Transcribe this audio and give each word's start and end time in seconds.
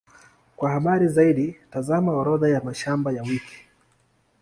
Kwa 0.55 0.69
habari 0.71 1.07
zaidi, 1.07 1.55
tazama 1.71 2.11
Orodha 2.11 2.49
ya 2.49 2.61
mashamba 2.63 3.11
ya 3.11 3.23
wiki. 3.23 3.67